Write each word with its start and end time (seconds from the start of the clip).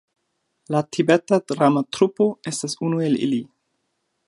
La 0.75 0.81
Tibeta 0.95 1.39
Drama 1.51 1.83
Trupo 1.97 2.27
estas 2.53 2.75
unu 2.89 3.05
el 3.09 3.21
ili. 3.29 3.43